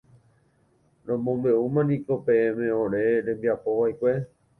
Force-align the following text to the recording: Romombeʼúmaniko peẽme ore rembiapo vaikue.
Romombeʼúmaniko 1.07 2.13
peẽme 2.25 2.65
ore 2.83 3.01
rembiapo 3.25 3.69
vaikue. 3.79 4.13